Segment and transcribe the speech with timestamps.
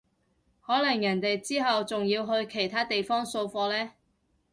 [0.65, 3.91] 可能人哋之後仲要去其他地方掃貨呢